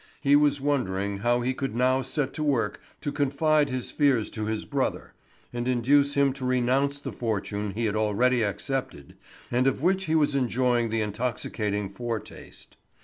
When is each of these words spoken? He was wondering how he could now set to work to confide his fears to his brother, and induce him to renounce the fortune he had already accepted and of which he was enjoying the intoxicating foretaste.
He 0.19 0.35
was 0.35 0.59
wondering 0.59 1.19
how 1.19 1.41
he 1.41 1.53
could 1.53 1.75
now 1.75 2.01
set 2.01 2.33
to 2.33 2.43
work 2.43 2.81
to 3.01 3.11
confide 3.11 3.69
his 3.69 3.91
fears 3.91 4.31
to 4.31 4.45
his 4.45 4.65
brother, 4.65 5.13
and 5.53 5.67
induce 5.67 6.15
him 6.15 6.33
to 6.33 6.43
renounce 6.43 6.97
the 6.97 7.11
fortune 7.13 7.73
he 7.75 7.85
had 7.85 7.95
already 7.95 8.41
accepted 8.41 9.15
and 9.51 9.67
of 9.67 9.83
which 9.83 10.05
he 10.05 10.15
was 10.15 10.33
enjoying 10.33 10.89
the 10.89 11.01
intoxicating 11.01 11.87
foretaste. 11.87 12.77